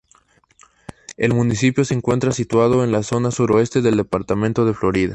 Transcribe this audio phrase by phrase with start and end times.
[1.15, 5.09] El municipio se encuentra situado en la zona sureste del departamento de Florida.